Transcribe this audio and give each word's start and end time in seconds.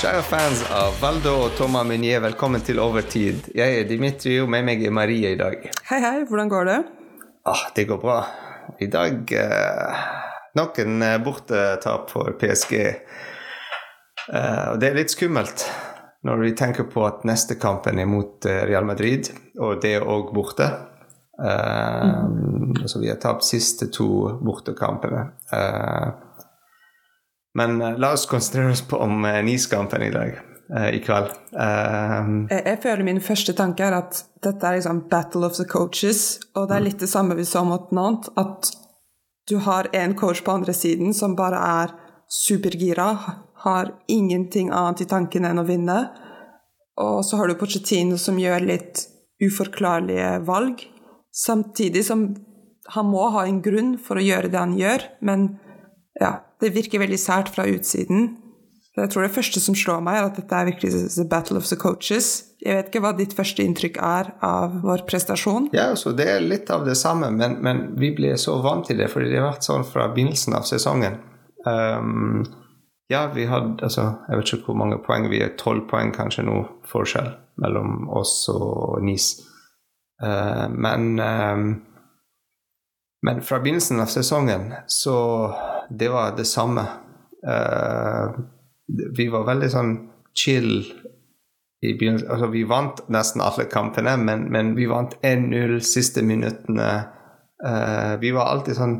Kjære 0.00 0.22
fans 0.24 0.60
av 0.72 0.94
Valdo 1.02 1.32
og 1.44 1.50
Thomas 1.58 1.84
Meunier, 1.88 2.22
velkommen 2.24 2.62
til 2.64 2.78
Overtid. 2.80 3.50
Jeg 3.56 3.80
er 3.82 3.88
Dimitri, 3.88 4.38
og 4.40 4.48
med 4.52 4.64
meg 4.64 4.82
er 4.86 4.94
Marie 4.96 5.32
i 5.34 5.38
dag. 5.38 5.66
Hei, 5.90 5.98
hei. 6.00 6.22
Hvordan 6.28 6.48
går 6.52 6.68
det? 6.70 6.78
Ah, 7.48 7.66
det 7.76 7.84
går 7.90 8.00
bra. 8.00 8.18
I 8.80 8.88
dag 8.92 9.32
eh, 9.36 10.00
nok 10.56 10.78
en 10.84 11.02
eh, 11.04 11.18
bortetap 11.24 12.08
for 12.12 12.32
PSG. 12.40 12.76
Eh, 12.80 14.64
og 14.72 14.80
det 14.80 14.90
er 14.90 14.98
litt 15.02 15.12
skummelt 15.12 15.66
når 16.28 16.42
vi 16.46 16.50
tenker 16.56 16.84
på 16.92 17.04
at 17.08 17.22
neste 17.28 17.56
kampen 17.60 18.00
er 18.00 18.08
mot 18.08 18.44
eh, 18.48 18.62
Real 18.68 18.88
Madrid, 18.88 19.28
og 19.60 19.82
det 19.84 19.98
er 19.98 20.08
òg 20.08 20.32
borte. 20.36 20.70
Eh, 21.40 22.08
Så 22.88 23.00
vi 23.02 23.10
har 23.12 23.20
tapt 23.20 23.44
siste 23.44 23.90
to 23.92 24.08
bortekampene. 24.40 25.26
Eh, 25.52 26.08
men 27.54 27.80
eh, 27.82 27.98
la 27.98 28.12
oss 28.12 28.26
konsentrere 28.26 28.72
oss 28.72 28.82
på 28.88 28.96
om 28.96 29.24
eh, 29.24 29.42
Nice-kampen 29.44 30.02
i 30.02 30.10
dag. 30.10 30.38
Uh, 30.70 30.94
I 30.94 31.00
kveld. 31.02 31.32
Uh, 31.50 32.46
Jeg, 32.46 32.62
jeg 32.62 32.78
føler 32.84 33.02
min 33.02 33.16
første 33.18 33.56
tanke 33.58 33.82
er 33.82 33.96
at 33.96 34.20
dette 34.44 34.68
er 34.68 34.76
liksom 34.76 35.00
battle 35.10 35.48
of 35.48 35.56
the 35.58 35.66
coaches, 35.66 36.38
og 36.54 36.68
det 36.70 36.76
er 36.76 36.84
litt 36.84 37.02
det 37.02 37.08
samme 37.10 37.34
vi 37.34 37.46
så 37.48 37.64
mot 37.66 37.90
Nantes, 37.90 38.30
at 38.38 38.70
du 39.50 39.56
har 39.64 39.88
en 39.98 40.14
coach 40.14 40.44
på 40.46 40.54
andre 40.54 40.70
siden 40.76 41.10
som 41.16 41.34
bare 41.34 41.58
er 41.58 41.94
supergira, 42.30 43.08
har 43.64 43.90
ingenting 44.06 44.70
annet 44.70 45.02
i 45.02 45.08
tanken 45.10 45.48
enn 45.48 45.58
å 45.58 45.66
vinne, 45.66 45.98
og 47.02 47.24
så 47.26 47.40
har 47.40 47.50
du 47.50 47.58
Pochettino 47.58 48.14
som 48.20 48.38
gjør 48.38 48.62
litt 48.68 49.08
uforklarlige 49.42 50.36
valg, 50.46 50.84
samtidig 51.34 52.04
som 52.06 52.28
han 52.94 53.10
må 53.10 53.26
ha 53.34 53.42
en 53.46 53.58
grunn 53.64 53.96
for 53.98 54.20
å 54.20 54.24
gjøre 54.24 54.52
det 54.52 54.62
han 54.62 54.78
gjør, 54.78 55.08
men 55.26 55.50
ja, 56.18 56.36
det 56.60 56.72
virker 56.74 57.02
veldig 57.02 57.18
sært 57.20 57.50
fra 57.54 57.66
utsiden. 57.70 58.32
Jeg 58.98 59.12
tror 59.12 59.22
det 59.22 59.32
første 59.32 59.60
som 59.62 59.76
slår 59.78 60.00
meg, 60.04 60.18
er 60.18 60.28
at 60.28 60.38
dette 60.40 60.56
er 60.56 60.66
virkelig 60.66 61.04
the 61.14 61.24
battle 61.28 61.60
of 61.60 61.68
the 61.68 61.78
coaches. 61.78 62.30
Jeg 62.60 62.76
vet 62.76 62.88
ikke 62.90 63.02
hva 63.04 63.12
ditt 63.16 63.32
første 63.36 63.62
inntrykk 63.64 64.00
er 64.02 64.32
av 64.44 64.80
vår 64.82 65.06
prestasjon. 65.08 65.70
Ja, 65.72 65.92
altså 65.94 66.12
Det 66.16 66.26
er 66.28 66.42
litt 66.42 66.70
av 66.74 66.84
det 66.84 66.96
samme, 66.98 67.30
men, 67.32 67.60
men 67.64 67.84
vi 68.00 68.10
ble 68.16 68.34
så 68.36 68.58
vant 68.64 68.88
til 68.90 68.98
det, 69.00 69.08
fordi 69.12 69.30
det 69.30 69.38
har 69.38 69.52
vært 69.52 69.68
sånn 69.68 69.86
fra 69.88 70.10
begynnelsen 70.12 70.58
av 70.58 70.66
sesongen. 70.68 71.20
Um, 71.64 72.42
ja, 73.12 73.26
vi 73.34 73.44
hadde 73.50 73.84
altså, 73.84 74.06
Jeg 74.28 74.38
vet 74.38 74.52
ikke 74.54 74.70
hvor 74.70 74.78
mange 74.80 74.96
poeng 75.04 75.26
vi 75.28 75.42
er, 75.44 75.54
tolv 75.60 75.84
poeng 75.90 76.12
kanskje 76.16 76.46
nå 76.48 76.60
forskjell 76.88 77.30
mellom 77.60 78.08
oss 78.16 78.34
og 78.52 79.00
NIS. 79.04 79.32
Uh, 80.20 80.66
men 80.72 81.14
um, 81.20 81.70
Men 83.22 83.42
fra 83.44 83.58
begynnelsen 83.60 84.00
av 84.00 84.08
sesongen 84.08 84.70
så 84.88 85.16
Det 85.90 86.08
var 86.08 86.36
det 86.36 86.44
samme. 86.44 86.86
Uh, 87.46 88.40
vi 89.16 89.28
var 89.28 89.46
veldig 89.48 89.70
sånn 89.72 89.94
chill 90.36 90.82
i 91.80 91.94
begynnelsen. 91.98 92.30
Altså, 92.30 92.50
vi 92.52 92.64
vant 92.68 93.02
nesten 93.12 93.42
alle 93.44 93.66
kampene, 93.70 94.16
men, 94.20 94.48
men 94.52 94.74
vi 94.76 94.88
vant 94.90 95.16
1-0 95.26 95.78
siste 95.84 96.22
minuttene. 96.26 96.90
Uh, 97.64 98.16
vi 98.20 98.32
var 98.32 98.48
alltid 98.48 98.78
sånn 98.78 98.94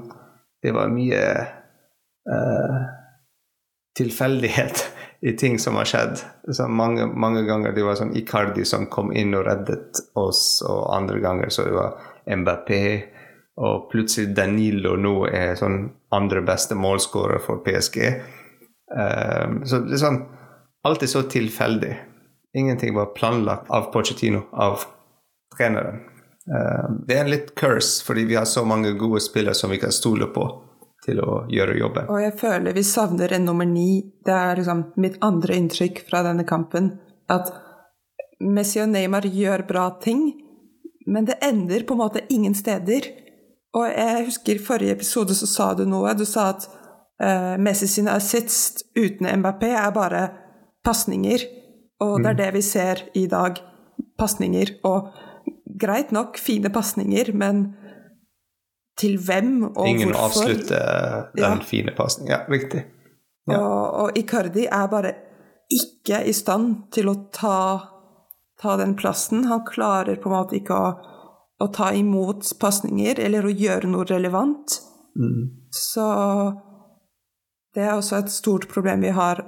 Det 0.61 0.75
var 0.77 0.91
mye 0.93 1.21
uh, 2.29 2.81
tilfeldighet 3.97 4.83
i 5.21 5.33
ting 5.33 5.59
som 5.59 5.79
har 5.81 5.89
skjedd. 5.89 6.21
Så 6.53 6.67
mange, 6.69 7.07
mange 7.07 7.47
ganger 7.49 7.73
det 7.73 7.85
var 7.87 7.97
sånn 7.97 8.13
Icardi 8.17 8.67
som 8.69 8.89
kom 8.93 9.13
inn 9.13 9.33
og 9.37 9.47
reddet 9.49 10.03
oss, 10.21 10.61
og 10.67 10.91
andre 10.97 11.21
ganger 11.25 11.53
så 11.53 11.65
det 11.69 11.77
var 11.77 11.97
Mbappé. 12.29 12.83
Og 13.61 13.89
plutselig 13.91 14.35
Danilo 14.37 14.95
nå 14.97 15.15
er 15.29 15.59
sånn 15.61 15.83
andre 16.17 16.43
beste 16.47 16.77
målskårer 16.79 17.43
for 17.45 17.61
PSG. 17.65 17.99
Eh, 18.09 19.49
så 19.69 19.83
det 19.87 19.99
er 19.99 20.05
sånn 20.05 20.23
Alt 20.89 21.03
er 21.05 21.11
så 21.13 21.21
tilfeldig. 21.29 21.93
Ingenting 22.57 22.95
var 22.97 23.11
planlagt 23.13 23.67
av 23.69 23.91
Pochettino, 23.93 24.47
av 24.57 24.81
treneren. 25.53 26.01
Eh, 26.49 26.87
det 27.07 27.19
er 27.19 27.21
en 27.27 27.31
litt 27.35 27.51
curse, 27.55 28.01
fordi 28.05 28.25
vi 28.31 28.39
har 28.39 28.49
så 28.49 28.65
mange 28.65 28.95
gode 28.97 29.21
spillere 29.21 29.55
som 29.55 29.71
vi 29.71 29.79
kan 29.79 29.93
stole 29.93 30.31
på 30.33 30.47
til 31.05 31.21
å 31.21 31.43
gjøre 31.53 31.77
jobben. 31.79 32.09
Og 32.13 32.21
jeg 32.23 32.33
føler 32.41 32.77
vi 32.77 32.85
savner 32.85 33.37
en 33.37 33.47
nummer 33.49 33.69
ni. 33.69 34.03
Det 34.25 34.37
er 34.37 34.61
liksom 34.61 34.85
mitt 35.01 35.19
andre 35.25 35.57
inntrykk 35.61 36.05
fra 36.09 36.25
denne 36.27 36.45
kampen. 36.49 36.95
At 37.31 37.53
Messi 38.41 38.81
og 38.81 38.91
Neymar 38.93 39.29
gjør 39.29 39.67
bra 39.69 39.87
ting, 40.03 40.31
men 41.07 41.29
det 41.29 41.39
ender 41.45 41.85
på 41.85 41.97
en 41.97 42.03
måte 42.03 42.25
ingen 42.33 42.57
steder. 42.57 43.09
Og 43.75 43.87
jeg 43.87 44.25
husker 44.27 44.55
i 44.59 44.63
forrige 44.67 44.97
episode 44.97 45.35
så 45.39 45.47
sa 45.47 45.71
du 45.79 45.85
noe. 45.87 46.15
Du 46.19 46.25
sa 46.27 46.49
at 46.57 46.65
uh, 47.23 47.55
Messi 47.63 47.87
sine 47.87 48.11
assists 48.19 48.83
uten 48.99 49.29
Mbappé 49.41 49.71
er 49.79 49.91
bare 49.95 50.23
pasninger. 50.85 51.45
Og 52.03 52.23
det 52.25 52.33
er 52.33 52.39
det 52.41 52.49
vi 52.57 52.63
ser 52.67 53.05
i 53.15 53.27
dag. 53.31 53.61
Pasninger. 54.19 54.73
Og 54.89 55.11
greit 55.81 56.11
nok, 56.13 56.39
fine 56.41 56.71
pasninger, 56.73 57.31
men 57.37 57.75
til 59.01 59.17
hvem 59.25 59.63
og 59.71 59.87
Ingen 59.89 60.11
hvorfor? 60.11 60.43
avslutter 60.45 61.31
den 61.37 61.45
Ja. 61.45 61.65
fine 61.65 61.93
pasningen. 61.97 62.33
Ja, 62.35 62.41
riktig. 62.53 62.83
Ja. 63.49 63.59
Og, 63.59 63.95
og 64.03 64.19
Icardi 64.19 64.67
er 64.67 64.87
bare 64.93 65.15
ikke 65.71 66.25
i 66.27 66.33
stand 66.33 66.91
til 66.93 67.09
å 67.09 67.15
ta, 67.33 67.81
ta 68.61 68.77
den 68.77 68.97
plassen. 68.99 69.45
Han 69.49 69.63
klarer 69.65 70.19
på 70.21 70.29
en 70.29 70.35
måte 70.37 70.59
ikke 70.59 70.75
å, 70.77 70.91
å 71.61 71.69
ta 71.75 71.91
imot 71.95 72.55
pasninger 72.61 73.21
eller 73.21 73.45
å 73.47 73.53
gjøre 73.53 73.91
noe 73.91 74.07
relevant. 74.09 74.79
Mm. 75.19 75.69
Så 75.71 76.07
det 77.75 77.85
er 77.85 77.95
også 77.95 78.21
et 78.21 78.33
stort 78.33 78.69
problem 78.71 79.05
vi 79.05 79.13
har 79.15 79.43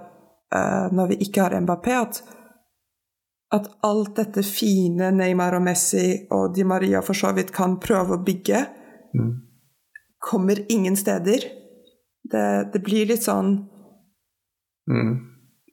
uh, 0.55 0.87
når 0.93 1.15
vi 1.15 1.21
ikke 1.27 1.47
har 1.47 1.57
Mbappé, 1.65 1.95
at, 1.97 2.21
at 3.57 3.71
alt 3.89 4.15
dette 4.19 4.45
fine 4.47 5.11
Neymar 5.17 5.57
og 5.59 5.65
Messi 5.67 6.27
og 6.35 6.53
Di 6.57 6.67
Maria 6.69 7.03
for 7.03 7.19
så 7.19 7.33
vidt 7.37 7.55
kan 7.55 7.79
prøve 7.83 8.19
å 8.19 8.25
bygge, 8.25 8.67
Mm. 9.13 9.33
kommer 10.19 10.57
ingen 10.73 10.95
steder. 10.97 11.43
Det, 12.25 12.71
det 12.73 12.81
blir 12.81 13.07
litt 13.11 13.27
sånn 13.27 13.69
Mm. 14.89 15.19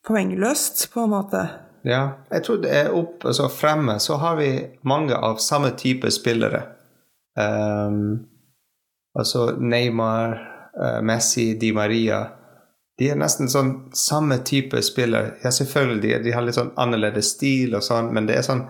poengløst, 0.04 0.90
på 0.92 1.06
en 1.06 1.10
måte. 1.14 1.44
Ja, 1.88 2.26
jeg 2.32 2.44
tror 2.44 2.60
det 2.64 2.72
er 2.76 2.96
opp, 2.96 3.24
altså 3.26 3.48
fremme 3.52 4.00
så 4.04 4.18
har 4.20 4.36
vi 4.40 4.50
mange 4.88 5.16
av 5.16 5.40
samme 5.44 5.72
type 5.80 6.12
spillere. 6.12 6.62
Um, 7.40 8.26
altså 9.18 9.52
Neymar, 9.60 10.36
uh, 10.76 11.00
Messi, 11.06 11.54
Di 11.60 11.72
Maria. 11.74 12.26
De 13.00 13.08
er 13.08 13.20
nesten 13.20 13.48
sånn 13.52 13.72
samme 13.96 14.42
type 14.44 14.82
spillere. 14.84 15.38
Ja, 15.44 15.54
selvfølgelig, 15.56 16.02
de, 16.04 16.16
de 16.26 16.36
har 16.36 16.44
litt 16.44 16.60
sånn 16.60 16.74
annerledes 16.76 17.32
stil 17.38 17.78
og 17.78 17.86
sånn, 17.86 18.12
men 18.16 18.28
det 18.28 18.40
er 18.40 18.48
sånn 18.48 18.66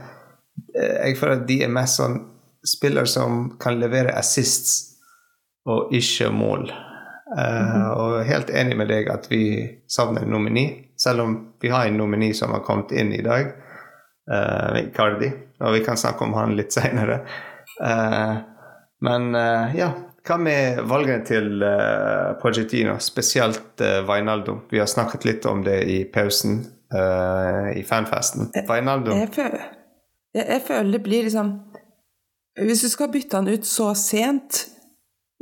eh, 0.75 1.09
Jeg 1.09 1.17
føler 1.17 1.39
at 1.39 1.47
de 1.49 1.63
er 1.65 1.73
mest 1.73 1.97
sånn 1.97 2.19
spillere 2.67 3.09
som 3.09 3.47
kan 3.61 3.79
levere 3.81 4.13
assists 4.19 4.99
og 5.69 5.93
ikke 5.95 6.29
mål. 6.35 6.69
Eh, 7.37 7.87
Og 7.89 8.23
helt 8.25 8.49
enig 8.49 8.77
med 8.77 8.89
deg 8.89 9.09
at 9.13 9.27
vi 9.29 9.43
savner 9.89 10.25
en 10.25 10.33
nomini, 10.33 10.65
selv 10.97 11.21
om 11.21 11.35
vi 11.61 11.69
har 11.69 11.85
en 11.87 11.97
nomini 11.97 12.33
som 12.33 12.51
har 12.55 12.63
kommet 12.65 12.91
inn 12.91 13.13
i 13.13 13.21
dag, 13.21 13.51
uh, 14.31 14.79
Cardi, 14.95 15.29
og 15.61 15.73
vi 15.73 15.83
kan 15.85 15.97
snakke 15.97 16.25
om 16.25 16.33
han 16.33 16.55
litt 16.57 16.73
seinere. 16.77 17.21
men 18.99 19.35
eh, 19.35 19.75
ja, 19.79 19.91
hva 20.27 20.37
med 20.37 20.81
valgene 20.89 21.23
til 21.25 21.63
uh, 21.63 22.35
Pochettino, 22.41 22.97
spesielt 22.99 23.79
uh, 23.81 24.01
Vainaldo? 24.07 24.59
Vi 24.71 24.79
har 24.81 24.89
snakket 24.91 25.25
litt 25.25 25.45
om 25.45 25.63
det 25.63 25.83
i 25.87 26.03
pausen 26.05 26.65
i 26.89 27.83
fanfesten. 27.85 28.47
Wijnaldum 28.65 29.13
Jeg 29.13 29.29
føler, 29.35 29.65
jeg, 30.33 30.45
jeg 30.49 30.61
føler 30.65 30.95
det 30.95 31.01
blir 31.05 31.27
liksom 31.27 31.51
Hvis 32.57 32.81
du 32.81 32.87
skal 32.89 33.11
bytte 33.13 33.37
han 33.37 33.47
ut 33.47 33.67
så 33.69 33.91
sent, 33.93 34.63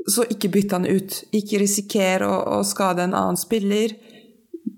så 0.07 0.24
ikke 0.31 0.51
bytt 0.54 0.75
han 0.75 0.88
ut. 0.88 1.21
Ikke 1.36 1.59
risiker 1.62 2.24
å, 2.27 2.33
å 2.57 2.63
skade 2.68 3.04
en 3.04 3.15
annen 3.18 3.39
spiller. 3.39 3.95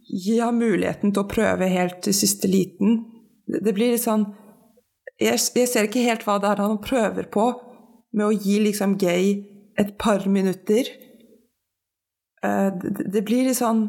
Gi 0.09 0.39
ham 0.41 0.57
muligheten 0.61 1.13
til 1.13 1.23
å 1.23 1.29
prøve 1.29 1.69
helt 1.69 2.01
til 2.05 2.15
siste 2.17 2.49
liten. 2.49 3.03
Det, 3.45 3.61
det 3.65 3.75
blir 3.77 3.93
litt 3.93 4.05
sånn 4.05 4.27
jeg, 5.19 5.35
jeg 5.35 5.67
ser 5.67 5.89
ikke 5.89 6.05
helt 6.05 6.23
hva 6.27 6.37
det 6.39 6.53
er 6.53 6.61
han 6.63 6.79
prøver 6.81 7.27
på 7.31 7.51
med 8.15 8.25
å 8.25 8.33
gi 8.33 8.57
liksom 8.63 8.95
Gay 8.99 9.33
et 9.79 9.93
par 9.99 10.25
minutter. 10.31 10.87
Eh, 12.43 12.69
det, 12.79 13.09
det 13.13 13.23
blir 13.27 13.49
litt 13.49 13.59
sånn 13.59 13.85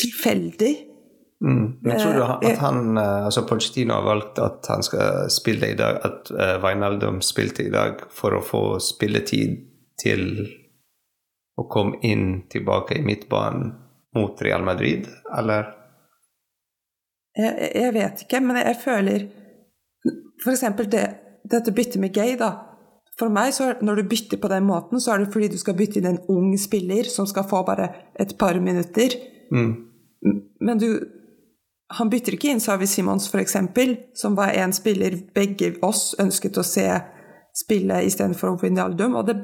tilfeldig. 0.00 0.72
Mm. 1.44 1.64
Men 1.84 2.00
tror 2.00 2.16
du 2.16 2.22
Eh, 2.24 2.50
at 2.54 2.62
han, 2.64 2.96
eh, 2.96 3.26
altså 3.28 3.44
Pochettino 3.46 3.98
har 3.98 4.08
valgt 4.08 4.40
at 4.42 4.66
han 4.72 4.82
skal 4.86 5.28
spille 5.32 5.74
i 5.74 5.78
dag, 5.78 6.00
at 6.06 6.32
Wijnaldum 6.64 7.20
spilte 7.22 7.68
i 7.68 7.72
dag 7.72 8.06
for 8.10 8.36
å 8.36 8.42
få 8.44 8.64
spilletid 8.82 9.60
til 10.00 10.24
å 11.54 11.66
komme 11.70 12.00
inn 12.02 12.44
tilbake 12.50 12.98
i 12.98 13.04
midtbanen 13.06 13.72
mot 14.14 14.42
Real 14.42 14.64
Madrid, 14.66 15.06
eller? 15.38 15.70
Jeg, 17.34 17.70
jeg 17.74 17.94
vet 17.94 18.22
ikke, 18.26 18.40
men 18.44 18.60
jeg 18.60 18.78
føler 18.78 19.24
For 20.44 20.52
eksempel 20.52 20.86
det, 20.90 21.06
dette 21.50 21.72
byttet 21.74 21.98
med 22.02 22.12
Gay, 22.14 22.36
da. 22.38 22.50
For 23.18 23.30
meg, 23.32 23.52
så 23.54 23.72
når 23.82 24.00
du 24.00 24.10
bytter 24.10 24.40
på 24.42 24.50
den 24.50 24.66
måten, 24.66 25.00
så 25.00 25.14
er 25.14 25.22
det 25.22 25.32
fordi 25.32 25.48
du 25.52 25.58
skal 25.58 25.76
bytte 25.78 26.00
inn 26.00 26.10
en 26.10 26.22
ung 26.30 26.50
spiller 26.58 27.06
som 27.10 27.26
skal 27.30 27.46
få 27.48 27.62
bare 27.66 27.88
et 28.20 28.34
par 28.38 28.58
minutter. 28.60 29.14
Mm. 29.54 29.74
Men 30.60 30.80
du 30.80 30.88
Han 31.94 32.08
bytter 32.10 32.34
ikke 32.34 32.48
inn 32.50 32.62
Savi 32.64 32.86
Simons, 32.88 33.26
f.eks., 33.28 33.54
som 34.18 34.34
var 34.34 34.54
en 34.56 34.72
spiller 34.72 35.14
begge 35.36 35.74
oss 35.84 36.14
ønsket 36.18 36.56
å 36.58 36.64
se 36.66 36.86
spille 37.54 38.00
istedenfor 38.08 38.56
Wijnaldum. 38.62 39.14
Og 39.20 39.28
det, 39.28 39.34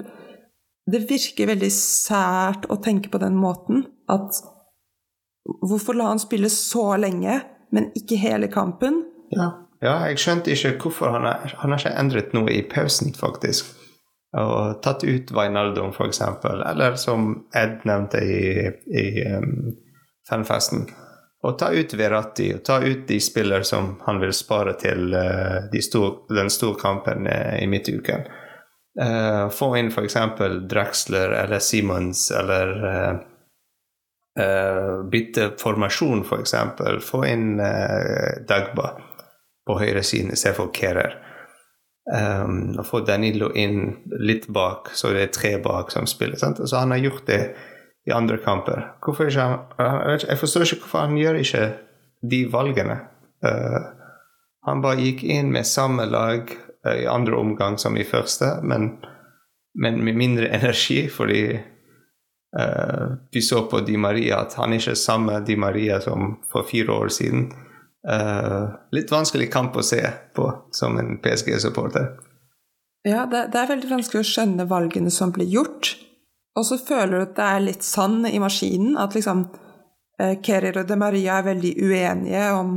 det 0.93 1.05
virker 1.11 1.51
veldig 1.51 1.71
sært 1.75 2.69
å 2.71 2.79
tenke 2.83 3.11
på 3.13 3.21
den 3.23 3.37
måten. 3.39 3.85
At 4.11 4.39
hvorfor 5.65 5.97
la 5.99 6.11
han 6.13 6.23
spille 6.23 6.51
så 6.53 6.95
lenge, 7.01 7.41
men 7.75 7.91
ikke 7.99 8.21
hele 8.21 8.51
kampen? 8.53 9.03
Ja, 9.35 9.51
ja 9.85 9.99
jeg 10.09 10.23
skjønte 10.23 10.55
ikke 10.55 10.77
hvorfor 10.85 11.15
han 11.17 11.29
har, 11.29 11.55
han 11.63 11.75
har 11.75 11.83
ikke 11.83 11.99
endret 12.01 12.35
noe 12.37 12.53
i 12.55 12.65
pausen, 12.67 13.15
faktisk. 13.17 13.77
Og 14.39 14.79
tatt 14.85 15.03
ut 15.03 15.31
Vainaldum, 15.35 15.91
f.eks., 15.91 16.21
eller 16.47 16.99
som 17.01 17.33
Ed 17.57 17.81
nevnte 17.89 18.21
i, 18.23 18.43
i 18.95 19.07
um, 19.27 19.73
fanfesten. 20.29 20.85
Og 21.43 21.57
ta 21.59 21.73
ut 21.75 21.95
Verratti, 21.99 22.51
og 22.55 22.63
ta 22.67 22.79
ut 22.85 23.09
de 23.09 23.19
spillere 23.23 23.67
som 23.67 23.97
han 24.05 24.21
vil 24.23 24.35
spare 24.37 24.77
til 24.79 25.17
uh, 25.17 25.67
de 25.73 25.83
stor, 25.83 26.21
den 26.31 26.53
store 26.53 26.79
kampen 26.79 27.27
uh, 27.27 27.57
i 27.59 27.67
midtuken. 27.67 28.29
Uh, 28.99 29.47
få 29.55 29.75
inn 29.79 29.93
f.eks. 29.93 30.17
Draxler 30.71 31.37
eller 31.45 31.63
Simons 31.63 32.31
eller 32.35 33.27
bytte 35.11 35.51
formasjon, 35.61 36.23
f.eks. 36.25 36.55
For 36.79 37.01
få 37.05 37.19
inn 37.29 37.59
Dagba 38.49 38.87
på 39.69 39.77
høyresiden 39.83 40.33
istedenfor 40.33 40.71
Kerer. 40.75 41.19
Um, 42.11 42.79
og 42.79 42.87
få 42.89 43.03
Danilo 43.07 43.53
inn 43.55 43.93
litt 44.19 44.49
bak, 44.51 44.89
så 44.99 45.13
det 45.15 45.23
er 45.23 45.35
tre 45.35 45.51
bak 45.63 45.93
som 45.95 46.09
spiller. 46.11 46.41
Sant? 46.41 46.59
Så 46.65 46.81
han 46.81 46.91
har 46.91 47.03
gjort 47.05 47.27
det 47.29 47.41
i 48.09 48.15
andre 48.15 48.41
kamper. 48.43 48.83
Hvorfor 49.05 49.29
ikke 49.29 49.45
han, 49.45 50.19
Jeg 50.27 50.39
forstår 50.39 50.65
ikke 50.65 50.81
hvorfor 50.83 51.07
han 51.07 51.19
gjør 51.19 51.39
ikke 51.39 51.67
de 52.31 52.41
valgene. 52.53 52.99
Uh, 53.45 53.93
han 54.67 54.83
bare 54.83 55.01
gikk 55.01 55.23
inn 55.23 55.53
med 55.53 55.69
samme 55.69 56.09
lag 56.11 56.51
uh, 56.51 56.70
i 56.87 57.07
andre 57.07 57.37
omgang 57.37 57.79
som 57.79 57.97
i 57.97 58.05
første, 58.05 58.55
men, 58.63 58.93
men 59.75 60.05
med 60.05 60.17
mindre 60.17 60.49
energi, 60.59 61.09
fordi 61.09 61.43
uh, 61.57 63.19
vi 63.33 63.43
så 63.43 63.67
på 63.69 63.83
Di 63.87 63.97
Maria 64.01 64.41
at 64.45 64.57
han 64.61 64.73
ikke 64.77 64.95
er 64.95 65.03
samme 65.03 65.41
Di 65.47 65.57
Maria 65.57 66.01
som 66.01 66.39
for 66.53 66.67
fire 66.71 66.93
år 66.93 67.09
siden. 67.09 67.51
litt 68.97 69.11
vanskelig 69.13 69.51
kamp 69.53 69.75
å 69.77 69.83
se 69.85 70.01
på 70.33 70.47
som 70.73 70.95
en 70.97 71.19
PSG-supporter. 71.21 72.07
Ja, 73.05 73.27
det, 73.27 73.51
det, 73.53 73.61
er 73.61 73.69
veldig 73.75 73.91
vanskelig 73.91 74.23
å 74.23 74.29
skjønne 74.29 74.67
valgene 74.69 75.13
som 75.13 75.33
blir 75.33 75.49
gjort. 75.49 75.95
Og 76.59 76.67
så 76.67 76.77
føler 76.81 77.15
du 77.15 77.23
at 77.25 77.37
det 77.39 77.47
er 77.47 77.63
litt 77.65 77.87
sann 77.87 78.25
i 78.29 78.41
maskinen. 78.43 78.97
At 79.01 79.17
liksom 79.17 79.47
eh, 80.21 80.37
Kerir 80.45 80.83
og 80.83 80.89
De 80.89 80.99
Maria 81.01 81.39
er 81.39 81.49
veldig 81.49 81.75
uenige 81.81 82.49
om 82.59 82.75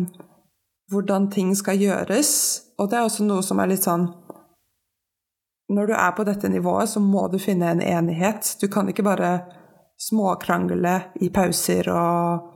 hvordan 0.94 1.30
ting 1.34 1.52
skal 1.58 1.82
gjøres. 1.82 2.32
Og 2.84 2.90
det 2.92 3.00
er 3.00 3.08
også 3.08 3.24
noe 3.24 3.44
som 3.46 3.62
er 3.64 3.72
litt 3.72 3.86
sånn 3.88 4.10
Når 5.74 5.90
du 5.90 5.94
er 5.96 6.12
på 6.18 6.26
dette 6.28 6.50
nivået, 6.52 6.92
så 6.92 7.00
må 7.00 7.30
du 7.32 7.40
finne 7.40 7.70
en 7.72 7.82
enighet. 7.82 8.58
Du 8.60 8.68
kan 8.68 8.90
ikke 8.92 9.06
bare 9.08 9.30
småkrangle 10.04 10.98
i 11.24 11.30
pauser 11.34 11.88
og, 11.94 12.50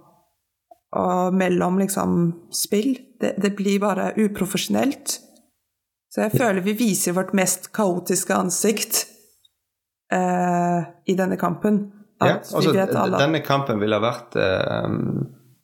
og 1.00 1.38
mellom 1.38 1.80
liksom 1.80 2.18
spill. 2.52 2.98
Det, 3.18 3.38
det 3.42 3.54
blir 3.56 3.80
bare 3.82 4.12
uprofesjonelt. 4.20 5.16
Så 6.12 6.26
jeg 6.26 6.36
føler 6.36 6.62
vi 6.66 6.76
viser 6.78 7.16
vårt 7.16 7.32
mest 7.38 7.72
kaotiske 7.76 8.36
ansikt 8.36 9.06
eh, 10.14 10.84
i 11.08 11.16
denne 11.18 11.40
kampen. 11.40 11.80
ja, 12.20 12.38
altså, 12.42 12.76
denne 13.18 13.42
kampen 13.46 13.80
ville 13.80 14.04
vært 14.04 14.36
eh, 14.36 14.94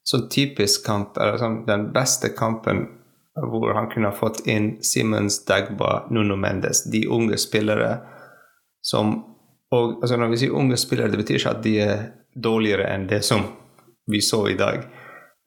sånn 0.07 0.27
typisk 0.31 0.87
kamp, 0.87 1.19
eller 1.19 1.39
sånn, 1.41 1.63
den 1.67 1.89
beste 1.95 2.31
kampen 2.37 2.85
hvor 3.35 3.73
han 3.73 3.89
kunne 3.89 4.11
fått 4.11 4.43
inn 4.47 4.77
Simmons, 4.85 5.45
Dagba, 5.45 6.07
Nuno 6.13 6.35
Mendes, 6.35 6.83
de 6.91 7.07
unge 7.07 7.37
spillere 7.41 7.97
som 8.81 9.21
og 9.73 10.03
altså 10.03 10.17
Når 10.21 10.29
vi 10.29 10.37
sier 10.37 10.53
unge 10.53 10.77
spillere, 10.77 11.09
det 11.09 11.17
betyr 11.17 11.39
ikke 11.39 11.51
at 11.55 11.63
de 11.65 11.71
er 11.81 12.01
dårligere 12.37 12.91
enn 12.93 13.07
det 13.09 13.23
som 13.25 13.47
vi 14.05 14.19
så 14.21 14.43
i 14.51 14.57
dag. 14.59 14.83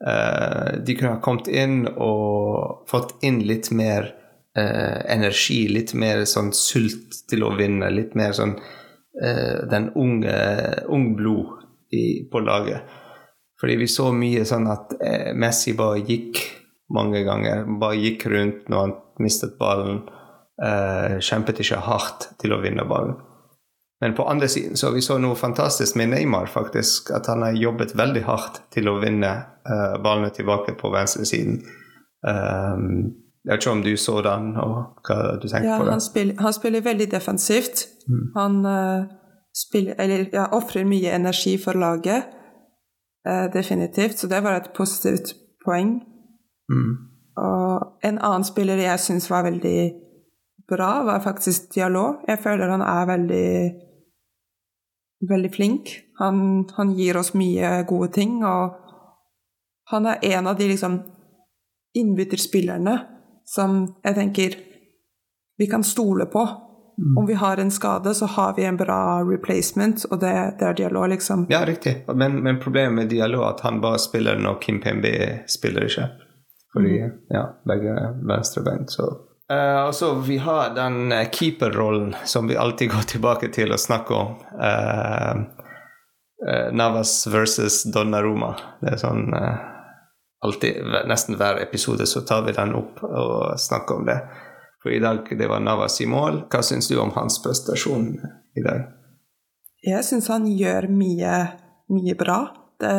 Uh, 0.03 0.83
de 0.83 0.97
kunne 0.97 1.12
ha 1.15 1.21
kommet 1.23 1.47
inn 1.47 1.85
og 1.88 2.88
fått 2.91 3.15
inn 3.23 3.38
litt 3.47 3.71
mer 3.71 4.11
uh, 4.59 4.99
energi, 5.12 5.69
litt 5.71 5.94
mer 5.94 6.25
sånn 6.27 6.50
sult 6.56 7.23
til 7.31 7.47
å 7.47 7.53
vinne, 7.55 7.93
litt 7.94 8.17
mer 8.19 8.35
sånn 8.37 8.56
uh, 8.59 9.62
den 9.71 9.93
unge 9.94 10.37
ung 10.91 11.12
blod 11.15 11.62
i, 11.94 12.27
på 12.27 12.43
laget. 12.43 12.82
Fordi 13.61 13.79
vi 13.81 13.89
så 13.89 14.11
mye 14.12 14.43
sånn 14.44 14.67
at 14.69 14.91
Messi 15.39 15.73
bare 15.79 16.03
gikk 16.05 16.43
mange 16.94 17.25
ganger. 17.27 17.65
Bare 17.81 17.99
gikk 17.99 18.27
rundt 18.31 18.69
når 18.73 18.85
han 18.85 18.94
mistet 19.23 19.56
ballen. 19.59 20.05
Eh, 20.62 21.19
kjempet 21.21 21.61
ikke 21.61 21.83
hardt 21.85 22.31
til 22.41 22.55
å 22.56 22.61
vinne 22.62 22.87
ballen. 22.88 23.17
Men 24.00 24.15
på 24.17 24.27
andre 24.29 24.49
siden 24.49 24.77
så 24.77 24.91
vi 24.93 25.03
så 25.05 25.17
noe 25.21 25.37
fantastisk 25.37 25.97
med 25.97 26.12
Neymar, 26.12 26.50
faktisk. 26.53 27.11
At 27.17 27.29
han 27.33 27.44
har 27.44 27.56
jobbet 27.56 27.97
veldig 27.97 28.25
hardt 28.29 28.61
til 28.75 28.91
å 28.93 28.99
vinne 29.00 29.33
eh, 29.65 29.97
ballene 30.05 30.33
tilbake 30.37 30.77
på 30.81 30.93
venstresiden. 30.93 31.62
Um, 32.27 33.15
jeg 33.47 33.53
vet 33.53 33.62
ikke 33.62 33.73
om 33.77 33.82
du 33.85 33.93
så 34.00 34.17
den, 34.27 34.49
og 34.59 35.06
hva 35.06 35.37
du 35.39 35.47
tenker 35.47 35.69
ja, 35.69 35.77
på 35.79 35.87
det? 35.87 35.93
Han 35.94 36.03
spiller, 36.03 36.41
han 36.43 36.55
spiller 36.56 36.82
veldig 36.82 37.06
defensivt. 37.12 37.85
Mm. 38.11 38.25
Han 38.35 38.56
uh, 38.67 39.06
spiller, 39.55 39.94
eller 40.03 40.27
ja, 40.35 40.49
ofrer 40.56 40.89
mye 40.89 41.15
energi 41.15 41.55
for 41.62 41.79
laget, 41.79 42.27
uh, 43.29 43.47
definitivt. 43.55 44.19
Så 44.19 44.29
det 44.32 44.43
var 44.44 44.59
et 44.59 44.73
positivt 44.77 45.37
poeng. 45.65 46.00
Mm. 46.73 46.93
Og 47.37 48.07
en 48.07 48.19
annen 48.19 48.47
spiller 48.49 48.81
jeg 48.81 49.03
syns 49.03 49.31
var 49.31 49.47
veldig 49.47 49.81
bra, 50.69 50.91
var 51.07 51.25
faktisk 51.25 51.75
Dialog. 51.75 52.25
Jeg 52.29 52.41
føler 52.43 52.73
han 52.73 52.85
er 52.85 53.11
veldig 53.13 53.49
veldig 55.29 55.53
flink. 55.55 55.93
Han, 56.19 56.69
han 56.77 56.95
gir 56.97 57.17
oss 57.17 57.35
mye 57.35 57.83
gode 57.89 58.13
ting, 58.17 58.41
og 58.45 58.77
han 59.91 60.07
er 60.07 60.25
en 60.37 60.47
av 60.47 60.59
de 60.59 60.69
liksom 60.73 61.01
innbytterspillerne 61.97 62.99
som 63.47 63.85
jeg 64.05 64.17
tenker 64.17 64.57
vi 65.57 65.69
kan 65.71 65.85
stole 65.85 66.27
på. 66.29 66.43
Mm. 66.97 67.17
Om 67.21 67.27
vi 67.29 67.35
har 67.37 67.61
en 67.61 67.70
skade, 67.70 68.15
så 68.15 68.27
har 68.27 68.55
vi 68.56 68.65
en 68.65 68.77
bra 68.77 69.20
replacement, 69.25 70.05
og 70.11 70.20
det, 70.20 70.32
det 70.61 70.65
er 70.65 70.77
dialog, 70.77 71.08
liksom. 71.13 71.46
Ja, 71.53 71.61
riktig. 71.69 72.05
Men, 72.15 72.41
men, 72.43 72.61
problemet 72.61 72.94
med 72.94 73.11
dialog 73.13 73.43
er 73.44 73.51
at 73.51 73.61
han 73.69 73.81
bare 73.81 74.01
spiller 74.01 74.41
når 74.41 74.61
Kim 74.65 74.81
Pembe 74.81 75.13
spiller 75.49 75.85
ikke. 75.85 76.08
Fordi 76.77 76.97
mm. 77.03 77.13
ja, 77.33 77.45
begge 77.65 77.95
er 77.97 78.17
venstrebeint, 78.29 78.93
så 78.93 79.06
uh, 79.53 79.89
Og 79.89 80.27
vi 80.27 80.37
har 80.45 80.75
den 80.77 81.13
uh, 81.13 81.23
keeperrollen 81.33 82.13
som 82.25 82.49
vi 82.51 82.56
alltid 82.56 82.91
går 82.95 83.06
tilbake 83.17 83.49
til 83.55 83.73
å 83.73 83.81
snakke 83.81 84.15
om. 84.15 84.35
Uh, 84.61 85.47
Navas 86.77 87.23
versus 87.33 87.87
Donnarumma. 87.89 88.51
Det 88.83 88.91
er 88.93 88.99
sånn 89.01 89.33
alltid, 90.45 90.85
nesten 91.09 91.39
hver 91.41 91.63
episode 91.63 92.05
så 92.06 92.21
tar 92.29 92.45
vi 92.45 92.53
den 92.53 92.75
opp 92.77 93.01
og 93.09 93.56
snakker 93.59 94.03
om 94.03 94.05
det. 94.06 94.19
For 94.85 94.93
i 94.93 95.01
dag 95.01 95.25
det 95.39 95.49
var 95.49 95.65
Navas 95.65 95.97
i 96.05 96.06
mål. 96.06 96.45
Hva 96.53 96.61
syns 96.63 96.93
du 96.93 96.99
om 97.01 97.11
hans 97.17 97.41
prestasjon 97.43 98.13
i 98.55 98.63
dag? 98.63 98.85
Jeg 99.83 100.05
syns 100.05 100.29
han 100.31 100.47
gjør 100.51 100.91
mye, 100.93 101.33
mye 101.91 102.15
bra. 102.21 102.39
Det, 102.81 102.93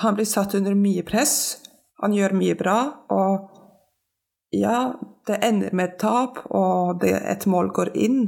han 0.00 0.16
blir 0.16 0.28
satt 0.28 0.54
under 0.56 0.78
mye 0.78 1.02
press. 1.04 1.65
Han 2.02 2.14
gjør 2.16 2.36
mye 2.36 2.56
bra. 2.58 2.78
Og 3.14 4.56
ja, 4.56 4.92
det 5.26 5.40
ender 5.44 5.74
med 5.74 5.90
et 5.90 5.98
tap, 6.00 6.42
og 6.54 7.00
det, 7.02 7.14
et 7.16 7.46
mål 7.50 7.72
går 7.76 7.92
inn. 7.94 8.20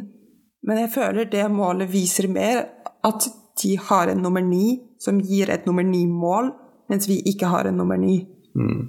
Men 0.66 0.82
jeg 0.82 0.92
føler 0.96 1.30
det 1.30 1.46
målet 1.52 1.90
viser 1.92 2.28
mer 2.32 2.64
at 3.06 3.28
de 3.62 3.76
har 3.88 4.10
en 4.10 4.22
nummer 4.22 4.42
ni 4.44 4.78
som 5.02 5.20
gir 5.22 5.50
et 5.50 5.66
nummer 5.66 5.87
ni-mål 5.87 6.52
mens 6.88 7.08
vi 7.08 7.18
ikke 7.30 7.50
har 7.52 7.68
en 7.68 7.76
nummer 7.76 7.98
ni. 8.00 8.22
Mm. 8.56 8.84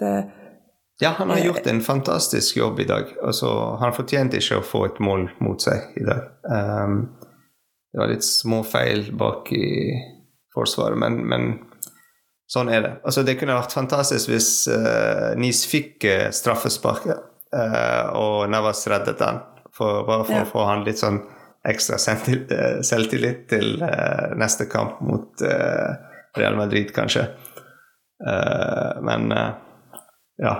Det, 0.00 0.12
ja, 1.00 1.12
han 1.18 1.30
har 1.30 1.38
gjort 1.38 1.66
en 1.70 1.80
fantastisk 1.80 2.56
jobb 2.56 2.80
i 2.80 2.86
dag. 2.88 3.12
Altså, 3.22 3.50
han 3.80 3.94
fortjente 3.94 4.40
ikke 4.40 4.58
å 4.58 4.66
få 4.66 4.84
et 4.88 4.98
mål 5.02 5.28
mot 5.44 5.62
seg 5.62 5.94
i 6.00 6.04
dag. 6.06 6.32
Um, 6.50 6.96
det 7.94 8.02
var 8.02 8.10
litt 8.10 8.26
små 8.26 8.64
feil 8.66 9.06
bak 9.14 9.52
i 9.54 9.68
forsvaret, 10.54 10.98
men, 10.98 11.20
men 11.30 11.52
sånn 12.50 12.70
er 12.72 12.82
det. 12.84 12.92
Altså, 13.04 13.24
det 13.26 13.36
kunne 13.40 13.56
vært 13.56 13.74
fantastisk 13.74 14.30
hvis 14.32 14.50
uh, 14.70 15.32
Nis 15.40 15.64
fikk 15.68 16.04
uh, 16.08 16.28
straffesparket, 16.34 17.24
uh, 17.56 18.04
og 18.18 18.50
Navas 18.52 18.84
reddet 18.90 19.20
den. 19.20 19.40
For, 19.74 20.04
bare 20.06 20.26
for 20.28 20.36
ja. 20.36 20.44
å 20.44 20.50
få 20.52 20.66
han 20.68 20.84
litt 20.86 21.00
sånn 21.00 21.24
ekstra 21.66 21.96
selvtillit 21.98 23.46
til 23.50 23.80
uh, 23.82 24.34
neste 24.38 24.68
kamp 24.70 25.00
mot 25.02 25.42
Real 26.34 26.58
Madrid, 26.58 26.92
kanskje. 26.94 27.28
Men 29.06 29.30
ja. 30.42 30.52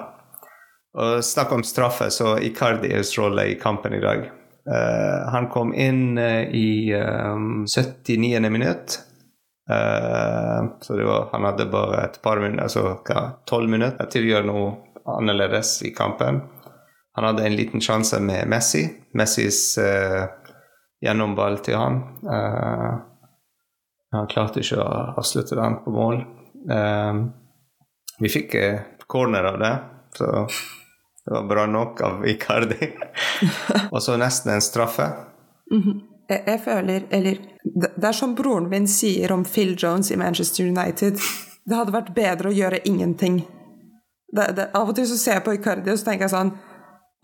Og 0.94 1.24
snakk 1.26 1.52
om 1.54 1.64
straffe, 1.66 2.06
så 2.14 2.36
Icardis 2.46 3.12
rolle 3.18 3.48
i 3.50 3.56
kampen 3.58 3.96
i 3.96 4.02
dag. 4.02 4.28
Han 5.34 5.48
kom 5.50 5.74
inn 5.74 6.18
i 6.18 6.94
um, 6.94 7.64
79. 7.66 8.38
minutt. 8.54 8.98
Uh, 9.70 10.76
så 10.80 11.04
var, 11.04 11.28
han 11.32 11.44
hadde 11.44 11.66
bare 11.72 12.02
et 12.04 12.22
par 12.22 12.40
minutter, 12.40 12.64
altså 12.64 13.38
tolv 13.48 13.70
minutter 13.72 14.10
til 14.12 14.26
å 14.26 14.32
gjøre 14.32 14.48
noe 14.50 14.74
annerledes 15.16 15.78
i 15.88 15.94
kampen. 15.96 16.42
Han 17.14 17.28
hadde 17.30 17.46
en 17.46 17.56
liten 17.56 17.80
sjanse 17.84 18.20
med 18.20 18.48
Messi. 18.50 18.84
Messis 19.16 19.78
uh, 19.80 20.26
gjennomball 21.04 21.60
til 21.64 21.78
han. 21.80 22.00
Uh, 22.26 22.92
han 24.14 24.30
klarte 24.30 24.60
ikke 24.60 24.82
å 24.82 24.88
avslutte 25.18 25.56
den 25.58 25.80
på 25.82 25.90
mål. 25.90 26.20
vi 28.22 28.28
fikk 28.30 28.54
corner 29.10 29.48
av 29.48 29.56
det, 29.58 29.72
så 30.14 30.28
det 31.24 31.34
var 31.34 31.48
bra 31.50 31.64
nok 31.66 32.00
av 32.06 32.22
Icardi. 32.30 32.92
Og 33.92 33.98
så 34.02 34.14
nesten 34.20 34.52
en 34.54 34.62
straffe. 34.62 35.08
Mm 35.72 35.82
-hmm. 35.82 36.13
Jeg, 36.28 36.42
jeg, 36.46 36.60
føler 36.64 37.06
Eller 37.10 37.40
det 37.74 38.06
er 38.08 38.16
som 38.16 38.34
broren 38.36 38.68
min 38.70 38.86
sier 38.88 39.32
om 39.32 39.44
Phil 39.44 39.74
Jones 39.78 40.10
i 40.12 40.16
Manchester 40.20 40.66
United. 40.68 41.18
Det 41.64 41.76
hadde 41.78 41.94
vært 41.94 42.14
bedre 42.16 42.50
å 42.50 42.54
gjøre 42.54 42.82
ingenting. 42.88 43.42
Det, 44.34 44.46
det, 44.56 44.70
av 44.74 44.90
og 44.90 44.96
til 44.96 45.08
så 45.08 45.18
ser 45.20 45.38
jeg 45.38 45.44
på 45.46 45.54
Icardi 45.56 45.92
og 45.92 46.00
så 46.00 46.08
tenker 46.08 46.26
jeg 46.26 46.34
sånn 46.34 46.50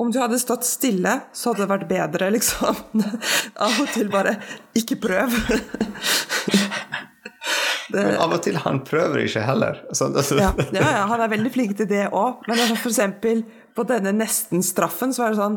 Om 0.01 0.13
du 0.15 0.21
hadde 0.23 0.39
stått 0.41 0.65
stille, 0.65 1.17
så 1.35 1.51
hadde 1.51 1.65
det 1.65 1.73
vært 1.73 1.89
bedre, 1.91 2.31
liksom. 2.37 2.79
Av 3.67 3.81
og 3.83 3.91
til 3.95 4.13
bare 4.13 4.39
Ikke 4.79 5.01
prøv. 5.01 5.35
Det, 7.91 8.05
men 8.07 8.21
av 8.23 8.31
og 8.37 8.43
til 8.45 8.55
han 8.63 8.77
prøver 8.87 9.25
ikke 9.25 9.41
heller. 9.43 9.81
Sånn, 9.99 10.13
altså. 10.15 10.37
ja, 10.39 10.53
ja, 10.71 11.01
han 11.11 11.23
er 11.25 11.31
veldig 11.33 11.51
flink 11.51 11.73
til 11.75 11.89
det 11.91 12.05
òg. 12.15 12.45
Men 12.47 12.61
for 12.77 12.93
eksempel 12.93 13.41
på 13.75 13.83
denne 13.89 14.13
nesten-straffen, 14.15 15.11
så 15.17 15.25
er 15.27 15.35
det 15.35 15.41
sånn 15.41 15.57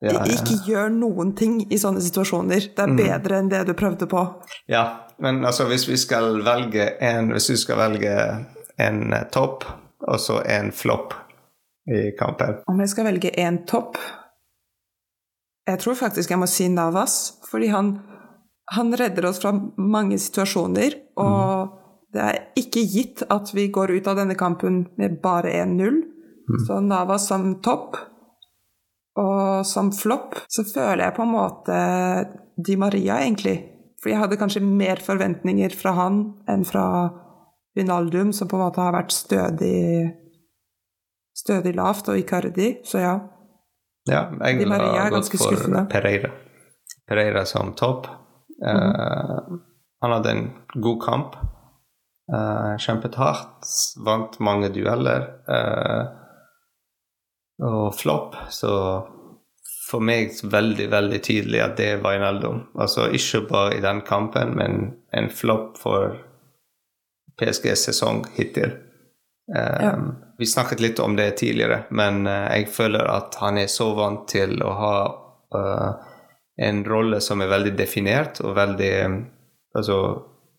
ja, 0.00 0.14
ja. 0.14 0.24
Ikke 0.32 0.56
gjør 0.64 0.88
noen 0.94 1.34
ting 1.36 1.58
i 1.68 1.76
sånne 1.78 2.00
situasjoner. 2.00 2.70
Det 2.72 2.84
er 2.84 2.92
mm. 2.92 3.00
bedre 3.02 3.40
enn 3.40 3.50
det 3.52 3.60
du 3.68 3.74
prøvde 3.76 4.08
på. 4.08 4.22
Ja, 4.72 4.84
men 5.20 5.42
altså 5.44 5.66
hvis 5.68 5.84
vi 5.90 5.98
skal 6.00 6.40
velge 6.46 6.86
en 7.04 7.34
Hvis 7.34 7.50
du 7.52 7.58
skal 7.60 7.76
velge 7.82 8.14
en 8.80 9.12
eh, 9.12 9.26
topp 9.32 9.66
og 10.08 10.16
så 10.20 10.38
en 10.48 10.70
flopp 10.72 11.12
i 11.90 12.10
kampen 12.16 12.62
Om 12.70 12.80
jeg 12.80 12.92
skal 12.92 13.08
velge 13.10 13.32
en 13.42 13.58
topp 13.68 13.98
Jeg 15.68 15.82
tror 15.82 15.98
faktisk 15.98 16.32
jeg 16.32 16.40
må 16.40 16.48
si 16.48 16.70
Navas, 16.72 17.18
fordi 17.50 17.68
han, 17.74 17.98
han 18.72 18.96
redder 18.96 19.28
oss 19.28 19.38
fra 19.42 19.52
mange 19.76 20.16
situasjoner. 20.18 20.96
Og 21.20 21.36
mm. 21.36 21.76
det 22.16 22.24
er 22.24 22.38
ikke 22.58 22.82
gitt 22.88 23.22
at 23.28 23.52
vi 23.54 23.68
går 23.70 23.92
ut 24.00 24.08
av 24.10 24.18
denne 24.18 24.34
kampen 24.40 24.80
med 24.98 25.20
bare 25.22 25.52
1-0. 25.60 26.00
Mm. 26.00 26.58
Så 26.64 26.80
Navas 26.82 27.28
som 27.30 27.52
topp. 27.62 28.00
Og 29.18 29.66
som 29.66 29.90
flopp 29.92 30.36
så 30.48 30.64
føler 30.64 31.04
jeg 31.06 31.16
på 31.16 31.24
en 31.26 31.32
måte 31.34 31.78
Di 32.60 32.76
Maria, 32.78 33.18
egentlig. 33.24 33.56
For 34.00 34.12
jeg 34.12 34.20
hadde 34.22 34.38
kanskje 34.40 34.62
mer 34.64 35.02
forventninger 35.04 35.74
fra 35.76 35.92
han 35.98 36.20
enn 36.48 36.62
fra 36.68 36.84
Vinaldum, 37.76 38.32
som 38.32 38.48
på 38.48 38.56
en 38.56 38.64
måte 38.64 38.82
har 38.82 38.94
vært 38.94 39.12
stødig, 39.14 40.10
stødig 41.36 41.74
lavt, 41.76 42.08
og 42.08 42.20
Icardi. 42.20 42.70
Så 42.86 43.02
ja. 43.02 43.18
Ja, 44.08 44.24
jeg 44.40 44.68
har 44.70 45.12
gått 45.12 45.28
for 45.30 45.50
skuffende. 45.50 45.84
Pereira. 45.90 46.32
Pereira 47.08 47.44
som 47.44 47.74
topp. 47.74 48.06
Mm 48.60 48.76
-hmm. 48.76 49.52
uh, 49.52 49.58
han 50.00 50.12
hadde 50.12 50.30
en 50.30 50.50
god 50.74 51.02
kamp. 51.02 51.36
Uh, 52.32 52.76
kjempet 52.78 53.14
hardt. 53.14 53.66
Vant 54.04 54.40
mange 54.40 54.68
dueller. 54.68 55.20
Uh, 55.48 56.19
og 57.62 57.94
flopp, 57.94 58.36
så 58.50 58.74
for 59.90 60.04
meg 60.04 60.36
veldig, 60.46 60.86
veldig 60.92 61.18
tydelig 61.24 61.62
at 61.64 61.76
det 61.80 61.90
var 62.04 62.16
en. 62.16 62.62
Altså 62.78 63.08
ikke 63.16 63.42
bare 63.50 63.78
i 63.78 63.82
den 63.84 64.02
kampen, 64.06 64.54
men 64.58 64.92
en 65.16 65.30
flopp 65.34 65.78
for 65.82 66.14
PSGs 67.40 67.88
sesong 67.90 68.24
hittil. 68.36 68.76
Um, 69.50 69.82
ja. 69.82 69.94
Vi 70.38 70.46
snakket 70.46 70.80
litt 70.80 71.00
om 71.02 71.16
det 71.16 71.30
tidligere, 71.40 71.82
men 71.90 72.22
uh, 72.26 72.46
jeg 72.54 72.68
føler 72.70 73.08
at 73.10 73.34
han 73.42 73.58
er 73.58 73.66
så 73.72 73.90
vant 73.98 74.28
til 74.30 74.60
å 74.62 74.74
ha 74.78 74.94
uh, 75.56 75.90
en 76.60 76.82
rolle 76.86 77.18
som 77.24 77.42
er 77.42 77.50
veldig 77.50 77.72
definert 77.78 78.42
og 78.44 78.54
veldig 78.60 78.92
um, 79.06 79.16
altså, 79.74 79.98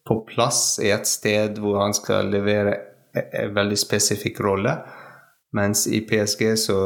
på 0.07 0.17
plass 0.27 0.79
i 0.83 0.91
et 0.91 1.07
sted 1.07 1.61
hvor 1.61 1.79
han 1.85 1.95
skal 1.95 2.33
levere 2.33 2.75
en 3.15 3.55
veldig 3.55 3.79
spesifikk 3.79 4.41
rolle. 4.43 4.75
Mens 5.55 5.83
i 5.87 5.99
PSG 6.07 6.53
så 6.57 6.79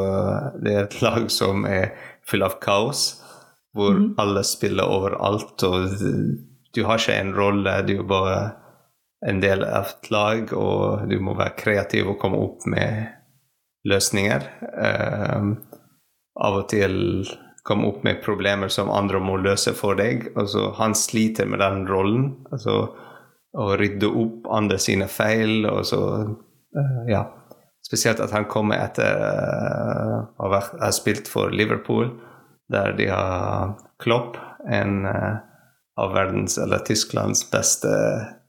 det 0.64 0.74
er 0.74 0.84
et 0.86 1.00
lag 1.06 1.30
som 1.34 1.66
er 1.70 1.94
full 2.26 2.46
av 2.46 2.60
kaos, 2.64 3.08
hvor 3.76 3.94
mm. 3.94 4.12
alle 4.22 4.44
spiller 4.48 4.90
overalt, 4.90 5.62
og 5.68 5.98
du 6.76 6.84
har 6.84 7.00
ikke 7.00 7.20
en 7.20 7.36
rolle, 7.36 7.76
du 7.88 7.98
er 8.00 8.08
bare 8.10 8.40
en 9.26 9.40
del 9.42 9.64
av 9.66 9.90
et 9.90 10.12
lag, 10.12 10.52
og 10.54 11.08
du 11.10 11.18
må 11.24 11.36
være 11.38 11.58
kreativ 11.60 12.12
og 12.12 12.20
komme 12.22 12.40
opp 12.42 12.66
med 12.70 13.08
løsninger. 13.90 14.46
Um, 14.76 15.56
av 16.36 16.60
og 16.60 16.68
til 16.74 16.96
komme 17.66 17.88
opp 17.90 18.04
med 18.06 18.22
problemer 18.22 18.70
som 18.70 18.92
andre 18.94 19.22
må 19.24 19.40
løse 19.42 19.74
for 19.78 19.98
deg. 19.98 20.28
Altså, 20.38 20.70
han 20.78 20.94
sliter 20.98 21.50
med 21.50 21.64
den 21.64 21.86
rollen. 21.90 22.28
Altså, 22.54 22.92
å 23.56 23.70
rydde 23.80 24.12
opp 24.12 24.50
andre 24.54 24.78
sine 24.82 25.08
feil. 25.10 25.66
og 25.70 25.86
så, 25.90 26.02
uh, 26.78 27.02
ja. 27.10 27.24
Spesielt 27.86 28.20
at 28.24 28.34
han 28.34 28.48
kommer 28.50 28.82
etter 28.82 29.20
uh, 29.22 30.16
å 30.42 30.50
ha 30.50 30.92
spilt 30.96 31.30
for 31.30 31.54
Liverpool, 31.54 32.10
der 32.74 32.96
de 32.98 33.12
har 33.12 33.76
Klopp, 34.02 34.40
en 34.66 35.06
uh, 35.06 35.38
av 36.02 36.16
verdens 36.16 36.58
eller 36.58 36.82
Tysklands 36.88 37.46
beste 37.52 37.92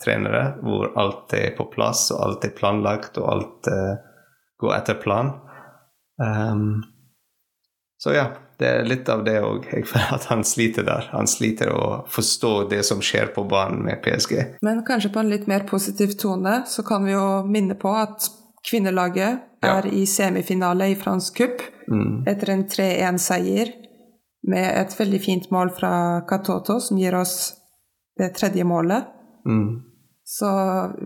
trenere, 0.02 0.56
hvor 0.64 0.90
alt 0.98 1.34
er 1.36 1.52
på 1.58 1.68
plass, 1.70 2.08
og 2.14 2.22
alt 2.24 2.48
er 2.48 2.56
planlagt, 2.56 3.20
og 3.20 3.28
alt 3.34 3.70
uh, 3.70 3.94
går 4.62 4.76
etter 4.78 4.98
plan. 5.02 5.34
Um, 6.16 6.80
så 8.00 8.16
ja, 8.16 8.26
det 8.58 8.68
er 8.68 8.88
litt 8.88 9.08
av 9.12 9.24
det 9.24 9.36
òg. 9.44 9.68
At 10.16 10.26
han 10.30 10.44
sliter 10.44 10.84
der. 10.86 11.08
Han 11.12 11.28
sliter 11.28 11.72
å 11.72 12.06
forstå 12.12 12.52
det 12.72 12.82
som 12.88 13.02
skjer 13.04 13.32
på 13.36 13.44
banen 13.48 13.84
med 13.84 14.00
PSG. 14.04 14.34
Men 14.64 14.82
kanskje 14.86 15.12
på 15.12 15.22
en 15.22 15.32
litt 15.32 15.46
mer 15.50 15.68
positiv 15.68 16.16
tone 16.20 16.62
så 16.68 16.84
kan 16.86 17.04
vi 17.04 17.14
jo 17.14 17.44
minne 17.48 17.76
på 17.78 17.92
at 17.96 18.28
Kvinnelaget 18.70 19.38
er 19.62 19.86
ja. 19.86 19.92
i 19.92 20.06
semifinale 20.06 20.88
i 20.90 20.96
fransk 20.98 21.36
cup 21.38 21.62
mm. 21.90 22.24
etter 22.26 22.50
en 22.50 22.64
3-1-seier 22.66 23.70
med 24.46 24.66
et 24.80 24.94
veldig 24.98 25.20
fint 25.22 25.50
mål 25.50 25.70
fra 25.74 25.92
Katoto, 26.28 26.80
som 26.80 26.98
gir 26.98 27.14
oss 27.18 27.54
det 28.18 28.32
tredje 28.34 28.64
målet. 28.64 29.06
Mm. 29.46 29.82
Så 30.24 30.48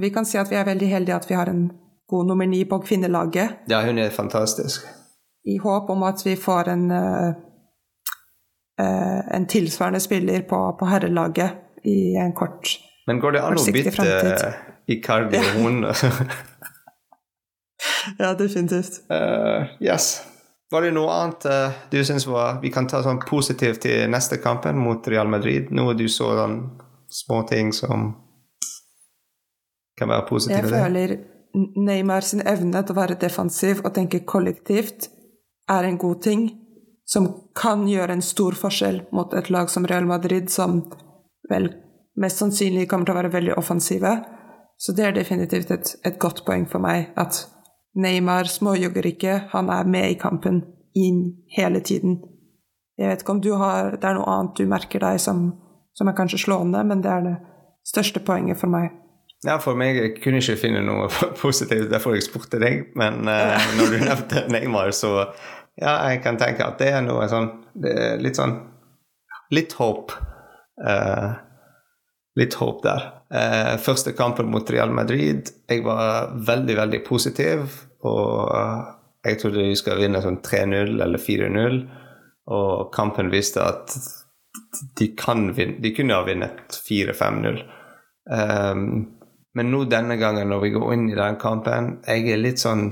vi 0.00 0.10
kan 0.10 0.26
si 0.26 0.38
at 0.40 0.50
vi 0.52 0.56
er 0.56 0.68
veldig 0.68 0.88
heldige 0.88 1.16
at 1.16 1.28
vi 1.28 1.36
har 1.36 1.52
en 1.52 1.68
god 2.10 2.26
nummer 2.26 2.46
ni 2.46 2.64
på 2.64 2.80
kvinnelaget. 2.84 3.68
Ja, 3.68 3.82
hun 3.86 3.98
er 3.98 4.10
fantastisk. 4.10 4.84
I 5.44 5.56
håp 5.58 5.90
om 5.90 6.02
at 6.02 6.24
vi 6.26 6.36
får 6.36 6.68
en, 6.68 6.90
uh, 6.90 7.32
uh, 8.80 9.20
en 9.36 9.46
tilsvarende 9.48 10.00
spiller 10.00 10.42
på, 10.48 10.60
på 10.78 10.88
herrelaget 10.88 11.84
i 11.84 12.14
en 12.20 12.32
kort 12.36 12.76
Men 13.06 13.20
går 13.20 13.32
det 13.32 13.40
an 13.40 13.56
å 13.56 13.64
bytte 13.72 14.50
Icardi 14.90 15.40
og 15.40 15.62
hun? 15.62 15.86
ja, 18.18 18.34
definitivt. 18.34 19.00
Uh, 19.12 19.66
yes. 19.80 20.22
Var 20.70 20.86
det 20.86 20.92
noe 20.94 21.10
annet 21.10 21.46
uh, 21.50 21.78
du 21.90 21.98
syns 22.06 22.28
var 22.30 22.60
Vi 22.62 22.70
kan 22.70 22.86
ta 22.86 23.00
sånn 23.02 23.18
positivt 23.26 23.82
til 23.82 24.04
neste 24.10 24.38
kampen 24.42 24.78
mot 24.78 25.06
Real 25.10 25.28
Madrid? 25.30 25.72
Noe 25.74 25.96
du 25.98 26.06
så 26.08 26.30
sånn 26.38 26.60
småting 27.10 27.74
som 27.74 28.12
kan 29.98 30.12
være 30.12 30.28
positive? 30.28 30.70
Jeg 30.70 30.70
føler 30.70 31.16
Neymar 31.82 32.22
sin 32.22 32.44
evne 32.46 32.84
til 32.84 32.94
å 32.94 33.00
være 33.00 33.18
defensiv 33.18 33.82
og 33.82 33.94
tenke 33.96 34.22
kollektivt 34.22 35.10
er 35.70 35.86
en 35.86 35.98
god 35.98 36.22
ting 36.22 36.48
som 37.10 37.26
kan 37.58 37.88
gjøre 37.90 38.14
en 38.14 38.22
stor 38.22 38.54
forskjell 38.54 39.00
mot 39.14 39.32
et 39.34 39.50
lag 39.50 39.70
som 39.70 39.86
Real 39.90 40.06
Madrid, 40.06 40.46
som 40.50 40.84
vel 41.50 41.66
mest 42.20 42.38
sannsynlig 42.38 42.86
kommer 42.90 43.08
til 43.08 43.16
å 43.16 43.18
være 43.18 43.32
veldig 43.34 43.56
offensive. 43.58 44.12
Så 44.78 44.94
det 44.94 45.08
er 45.08 45.16
definitivt 45.16 45.72
et, 45.74 45.90
et 46.06 46.20
godt 46.22 46.44
poeng 46.46 46.68
for 46.70 46.82
meg 46.82 47.10
at 47.18 47.42
Neymar 47.98 48.44
småjogger 48.50 49.06
ikke, 49.10 49.40
han 49.50 49.70
er 49.72 49.88
med 49.88 50.12
i 50.12 50.18
kampen 50.18 50.62
inn 50.94 51.24
hele 51.56 51.80
tiden. 51.80 52.20
Jeg 52.98 53.08
vet 53.08 53.22
ikke 53.24 53.34
om 53.34 53.42
du 53.42 53.52
har, 53.58 53.96
det 53.96 54.06
er 54.06 54.18
noe 54.18 54.30
annet 54.30 54.58
du 54.60 54.66
merker 54.70 55.02
deg 55.02 55.18
som, 55.22 55.48
som 55.96 56.10
er 56.10 56.16
kanskje 56.18 56.42
slående, 56.44 56.82
men 56.86 57.02
det 57.02 57.10
er 57.10 57.26
det 57.26 57.36
største 57.88 58.22
poenget 58.22 58.60
for 58.60 58.70
meg. 58.72 58.92
Ja, 59.46 59.56
for 59.56 59.78
meg 59.78 59.96
jeg 59.96 60.16
kunne 60.20 60.42
ikke 60.42 60.58
finne 60.60 60.82
noe 60.84 61.08
positivt, 61.44 61.88
derfor 61.92 62.14
jeg 62.16 62.26
spurte 62.28 62.60
deg. 62.60 62.90
Men 63.00 63.24
uh, 63.24 63.56
når 63.78 63.94
du 63.94 64.02
nevnte 64.04 64.44
Neymar, 64.52 64.92
så 64.96 65.14
ja, 65.80 65.96
jeg 66.10 66.20
kan 66.24 66.38
tenke 66.40 66.66
at 66.66 66.80
det 66.82 66.90
er 66.92 67.04
noe 67.06 67.24
sånn 67.30 67.48
er 67.86 68.20
Litt 68.20 68.36
sånn 68.36 68.58
Litt 69.50 69.72
håp. 69.80 70.12
Uh, 70.78 71.32
litt 72.38 72.54
håp 72.60 72.84
der. 72.84 73.06
Eh, 73.34 73.76
første 73.78 74.12
kampen 74.18 74.48
mot 74.50 74.70
Real 74.70 74.90
Madrid, 74.90 75.52
jeg 75.70 75.84
var 75.86 76.32
veldig, 76.34 76.76
veldig 76.76 77.02
positiv. 77.06 77.76
Og 78.06 78.50
eh, 78.56 78.88
jeg 79.30 79.40
trodde 79.42 79.68
vi 79.68 79.76
skulle 79.78 80.00
vinne 80.02 80.22
sånn 80.24 80.40
3-0 80.46 80.96
eller 80.96 81.22
4-0. 81.22 81.80
Og 82.50 82.90
kampen 82.94 83.30
viste 83.30 83.62
at 83.62 83.94
de, 84.98 85.12
kan 85.18 85.50
vinne, 85.54 85.78
de 85.82 85.92
kunne 85.94 86.16
ha 86.16 86.26
vunnet 86.26 86.78
4-5-0. 86.88 87.60
Um, 88.30 88.84
men 89.58 89.70
nå 89.72 89.84
denne 89.90 90.16
gangen, 90.18 90.50
når 90.50 90.62
vi 90.64 90.72
går 90.74 90.92
inn 90.94 91.06
i 91.10 91.18
den 91.18 91.38
kampen, 91.42 91.96
jeg 92.06 92.26
er 92.30 92.40
litt 92.40 92.62
sånn 92.62 92.88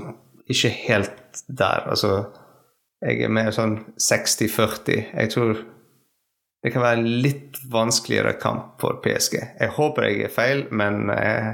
ikke 0.49 0.71
helt 0.87 1.41
der. 1.47 1.85
Altså, 1.91 2.13
jeg 3.03 3.23
er 3.25 3.33
mer 3.33 3.51
sånn 3.55 3.77
60-40. 3.99 5.11
Jeg 5.13 5.33
tror 5.33 5.61
det 6.63 6.73
kan 6.73 6.83
være 6.83 6.99
en 6.99 7.09
litt 7.23 7.59
vanskeligere 7.71 8.35
kamp 8.41 8.81
for 8.81 8.99
PSG. 9.03 9.37
Jeg 9.59 9.75
håper 9.77 10.07
jeg 10.09 10.23
er 10.27 10.33
feil, 10.33 10.65
men 10.75 11.07
jeg, 11.13 11.53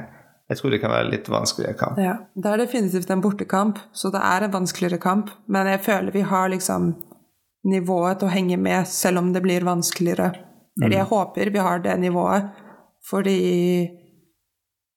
jeg 0.49 0.57
tror 0.59 0.73
det 0.73 0.79
kan 0.81 0.93
være 0.93 1.05
en 1.05 1.11
litt 1.13 1.29
vanskeligere 1.29 1.77
kamp. 1.77 1.99
Ja, 2.01 2.15
Det 2.33 2.51
er 2.51 2.63
definitivt 2.63 3.11
en 3.13 3.21
bortekamp, 3.21 3.81
så 3.93 4.09
det 4.13 4.23
er 4.25 4.47
en 4.47 4.55
vanskeligere 4.55 5.01
kamp. 5.01 5.29
Men 5.47 5.69
jeg 5.69 5.83
føler 5.85 6.15
vi 6.15 6.25
har 6.25 6.49
liksom 6.49 6.95
nivået 7.69 8.19
til 8.19 8.29
å 8.29 8.33
henge 8.33 8.57
med, 8.57 8.87
selv 8.89 9.21
om 9.21 9.31
det 9.33 9.43
blir 9.45 9.65
vanskeligere. 9.65 10.31
Eller 10.81 10.97
jeg 10.97 11.09
håper 11.11 11.53
vi 11.53 11.63
har 11.63 11.79
det 11.85 11.95
nivået, 12.01 12.49
fordi 13.09 13.39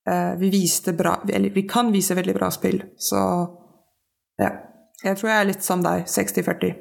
eh, 0.09 0.33
vi 0.41 0.49
viste 0.51 0.93
bra 0.97 1.21
Eller 1.29 1.53
vi 1.55 1.63
kan 1.69 1.93
vise 1.93 2.17
veldig 2.19 2.35
bra 2.35 2.49
spill, 2.51 2.81
så 2.97 3.21
ja. 4.41 4.51
Jeg 5.05 5.19
tror 5.19 5.31
jeg 5.31 5.41
er 5.41 5.47
litt 5.53 5.63
som 5.63 5.83
deg, 5.85 6.09
60-40. 6.11 6.73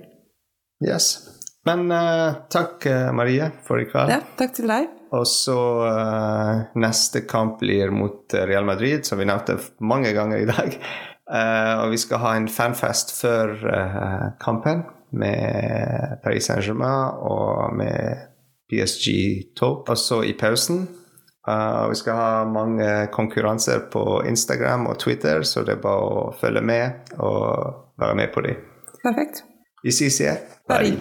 Yes. 0.87 1.36
Men 1.67 1.91
uh, 1.91 2.37
takk, 2.53 2.85
uh, 2.87 3.09
Marie, 3.15 3.49
for 3.67 3.81
i 3.81 3.87
kveld. 3.89 4.13
Ja, 4.13 4.21
takk 4.39 4.55
til 4.57 4.71
deg. 4.71 4.89
Og 5.15 5.23
så 5.29 5.57
uh, 5.87 6.67
neste 6.79 7.23
kamp 7.27 7.61
blir 7.61 7.93
mot 7.95 8.33
Real 8.33 8.67
Madrid, 8.67 9.05
som 9.07 9.19
vi 9.19 9.27
nevnte 9.27 9.59
mange 9.79 10.13
ganger 10.15 10.43
i 10.43 10.49
dag. 10.49 10.77
og 11.81 11.89
vi 11.91 11.97
skal 11.99 12.21
ha 12.23 12.29
en 12.39 12.45
fanfest 12.47 13.09
før 13.17 13.49
kampen 14.39 14.85
med 15.11 16.21
Paris 16.23 16.47
Saint-Germain 16.47 17.19
og 17.27 17.75
med 17.75 18.29
PSG 18.71 19.11
Talk. 19.59 19.89
Og 19.91 19.99
så 19.99 20.21
i 20.23 20.37
pausen 20.39 20.85
Uh, 21.47 21.89
vi 21.89 21.95
skal 21.95 22.13
ha 22.13 22.45
mange 22.45 23.07
konkurranser 23.11 23.79
på 23.79 24.23
Instagram 24.27 24.87
og 24.87 24.99
Twitter, 24.99 25.43
så 25.47 25.63
det 25.63 25.77
er 25.77 25.83
bare 25.85 26.09
å 26.11 26.25
følge 26.35 26.61
med 26.61 27.13
og 27.23 27.95
være 28.03 28.19
med 28.19 28.33
på 28.35 28.43
dem. 28.49 28.59
Perfekt. 28.99 29.45
Vi 29.83 29.95
ses 29.95 30.19
igjen. 30.19 30.43
Bye. 30.67 30.97